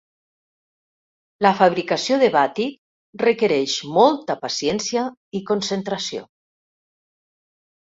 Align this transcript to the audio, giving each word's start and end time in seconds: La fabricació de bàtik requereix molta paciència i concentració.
La 1.45 1.51
fabricació 1.59 2.17
de 2.23 2.29
bàtik 2.37 2.79
requereix 3.25 3.77
molta 3.99 4.39
paciència 4.47 5.07
i 5.39 5.45
concentració. 5.53 6.27